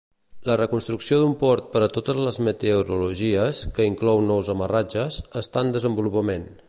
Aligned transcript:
La 0.49 0.53
reconstrucció 0.59 1.19
d'un 1.23 1.35
port 1.41 1.67
per 1.75 1.81
a 1.87 1.89
totes 1.97 2.21
les 2.29 2.39
meteorologies, 2.47 3.61
que 3.77 3.87
inclou 3.91 4.25
nous 4.31 4.51
amarratges, 4.55 5.21
està 5.45 5.65
en 5.67 5.71
desenvolupament. 5.77 6.51